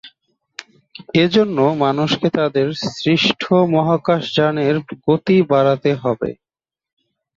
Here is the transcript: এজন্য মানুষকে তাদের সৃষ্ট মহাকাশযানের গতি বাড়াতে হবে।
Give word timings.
এজন্য 1.15 1.57
মানুষকে 1.83 2.27
তাদের 2.37 2.67
সৃষ্ট 2.93 3.41
মহাকাশযানের 3.73 4.75
গতি 5.05 5.37
বাড়াতে 5.51 5.91
হবে। 6.03 6.29